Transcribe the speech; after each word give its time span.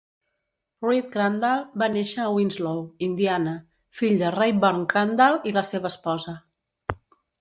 Reed 0.85 1.09
Crandall 1.15 1.59
va 1.81 1.89
néixer 1.95 2.23
a 2.23 2.31
Winslow, 2.37 2.81
Indiana, 3.09 3.53
fill 4.01 4.17
de 4.23 4.33
Rayburn 4.37 4.89
Crandall 4.95 5.39
i 5.51 5.55
la 5.59 5.65
seva 5.75 5.93
esposa. 5.95 6.35